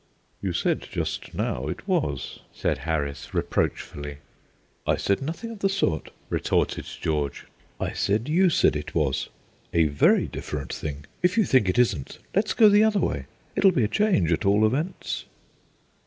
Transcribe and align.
"You 0.41 0.51
said 0.51 0.87
just 0.91 1.31
now 1.35 1.67
it 1.67 1.87
was," 1.87 2.39
said 2.51 2.79
Harris, 2.89 3.35
reproachfully. 3.35 4.17
"I 4.87 4.95
said 4.97 5.21
nothing 5.21 5.51
of 5.51 5.59
the 5.59 5.69
sort," 5.69 6.09
retorted 6.27 6.87
George. 6.99 7.45
"I 7.79 7.93
said 7.93 8.27
you 8.27 8.49
said 8.49 8.75
it 8.75 8.95
was 8.95 9.29
a 9.73 9.83
very 9.83 10.25
different 10.25 10.73
thing. 10.73 11.05
If 11.21 11.37
you 11.37 11.45
think 11.45 11.69
it 11.69 11.77
isn't, 11.77 12.17
let's 12.33 12.55
go 12.55 12.67
the 12.67 12.83
other 12.83 12.99
way. 12.99 13.27
It'll 13.55 13.69
be 13.71 13.83
a 13.83 13.87
change, 13.87 14.31
at 14.31 14.43
all 14.43 14.65
events." 14.65 15.25